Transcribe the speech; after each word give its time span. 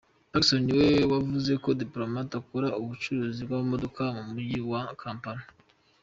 Pacson 0.31 0.59
niwe 0.65 0.89
wavuze 1.13 1.51
ko 1.63 1.69
Diplomate 1.83 2.33
akora 2.41 2.67
ubucuruzi 2.81 3.39
bw’amamodoka 3.45 4.01
mu 4.15 4.23
mujyi 4.29 4.59
wa 4.71 4.81
Kampala. 5.01 5.43